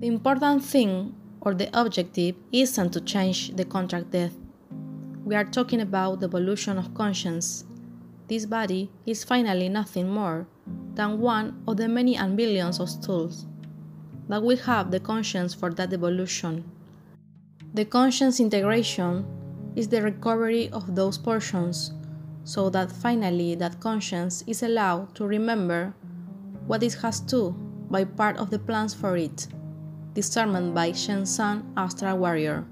The 0.00 0.06
important 0.06 0.64
thing 0.64 1.14
or 1.42 1.52
the 1.52 1.68
objective 1.78 2.34
isn't 2.52 2.92
to 2.92 3.02
change 3.02 3.54
the 3.54 3.66
contract 3.66 4.12
death. 4.12 4.34
We 5.26 5.34
are 5.34 5.44
talking 5.44 5.82
about 5.82 6.20
the 6.20 6.26
evolution 6.26 6.78
of 6.78 6.94
conscience. 6.94 7.66
This 8.26 8.46
body 8.46 8.90
is 9.04 9.24
finally 9.24 9.68
nothing 9.68 10.08
more 10.08 10.46
than 10.94 11.20
one 11.20 11.62
of 11.68 11.76
the 11.76 11.86
many 11.86 12.16
and 12.16 12.34
billions 12.34 12.80
of 12.80 12.88
tools 13.02 13.44
that 14.30 14.42
we 14.42 14.56
have 14.56 14.90
the 14.90 15.00
conscience 15.00 15.52
for 15.52 15.70
that 15.74 15.92
evolution. 15.92 16.64
The 17.74 17.84
conscience 17.84 18.40
integration 18.40 19.26
is 19.76 19.88
the 19.88 20.00
recovery 20.00 20.70
of 20.70 20.96
those 20.96 21.18
portions 21.18 21.92
so 22.44 22.70
that 22.70 22.90
finally 22.90 23.54
that 23.56 23.80
conscience 23.80 24.44
is 24.46 24.62
allowed 24.62 25.14
to 25.16 25.26
remember 25.26 25.92
what 26.66 26.82
it 26.82 26.94
has 27.02 27.20
to 27.32 27.50
by 27.90 28.04
part 28.04 28.38
of 28.38 28.48
the 28.48 28.58
plans 28.58 28.94
for 28.94 29.18
it. 29.18 29.46
Discernment 30.12 30.74
by 30.74 30.90
Jenn 30.90 31.24
Sann, 31.24 31.72
Astral 31.76 32.18
Warrior. 32.18 32.64